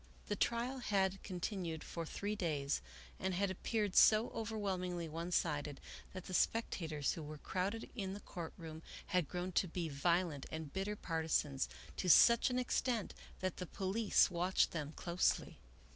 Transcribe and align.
The 0.29 0.35
trial 0.35 0.79
had 0.79 1.21
continued 1.21 1.83
for 1.83 2.07
three 2.07 2.35
days 2.35 2.81
and 3.19 3.35
had 3.35 3.51
appeared 3.51 3.95
so 3.95 4.31
overwhelmingly 4.31 5.07
one 5.07 5.31
sided 5.31 5.79
that 6.13 6.25
the 6.25 6.33
spectators 6.33 7.11
who 7.13 7.21
were 7.21 7.37
crowded 7.37 7.87
in 7.95 8.13
the 8.15 8.19
court 8.19 8.53
room 8.57 8.81
had 9.13 9.29
grown 9.29 9.51
to 9.51 9.67
be 9.67 9.89
violent 9.89 10.47
and 10.51 10.73
bitter 10.73 10.95
partisans, 10.95 11.69
to 11.97 12.09
such 12.09 12.49
an 12.49 12.57
extent 12.57 13.13
that 13.41 13.57
the 13.57 13.67
police 13.67 14.31
watched 14.31 14.71
them 14.71 14.91
closely. 14.93 15.59